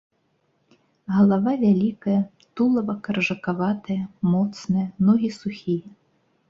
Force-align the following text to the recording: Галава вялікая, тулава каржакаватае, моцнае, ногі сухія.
Галава 1.15 1.53
вялікая, 1.65 2.17
тулава 2.57 2.93
каржакаватае, 3.09 4.01
моцнае, 4.33 4.85
ногі 5.11 5.29
сухія. 5.41 5.87